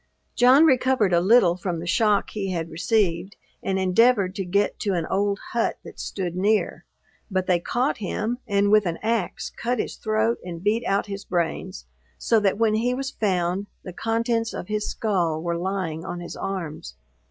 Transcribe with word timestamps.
John 0.35 0.65
recovered 0.65 1.13
a 1.13 1.21
little 1.21 1.55
from 1.55 1.77
the 1.79 1.85
shock 1.85 2.31
he 2.31 2.49
had 2.49 2.71
received, 2.71 3.35
and 3.61 3.77
endeavored 3.77 4.33
to 4.33 4.43
get 4.45 4.79
to 4.79 4.95
an 4.95 5.05
old 5.05 5.37
hut 5.53 5.77
that 5.83 5.99
stood 5.99 6.35
near; 6.35 6.85
but 7.29 7.45
they 7.45 7.59
caught 7.59 7.99
him, 7.99 8.39
and 8.47 8.71
with 8.71 8.87
an 8.87 8.97
axe 9.03 9.51
cut 9.51 9.77
his 9.77 9.97
throat, 9.97 10.39
and 10.43 10.63
beat 10.63 10.83
out 10.87 11.05
his 11.05 11.23
brains, 11.23 11.85
so 12.17 12.39
that 12.39 12.57
when 12.57 12.73
he 12.73 12.95
was 12.95 13.11
found 13.11 13.67
the 13.83 13.93
contents 13.93 14.55
of 14.55 14.69
his 14.69 14.89
skull 14.89 15.39
were 15.39 15.55
lying 15.55 16.03
on 16.03 16.19
his 16.19 16.35
arms. 16.35 16.95